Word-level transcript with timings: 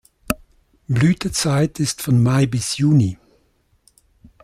Blütezeit 0.87 1.79
ist 1.79 2.01
von 2.01 2.23
Mai 2.23 2.47
bis 2.47 2.77
Juni. 2.77 3.19